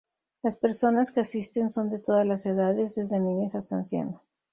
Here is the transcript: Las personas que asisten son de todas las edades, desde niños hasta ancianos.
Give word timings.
Las 0.41 0.55
personas 0.57 1.11
que 1.11 1.19
asisten 1.19 1.69
son 1.69 1.91
de 1.91 1.99
todas 1.99 2.25
las 2.25 2.47
edades, 2.47 2.95
desde 2.95 3.19
niños 3.19 3.53
hasta 3.53 3.75
ancianos. 3.75 4.19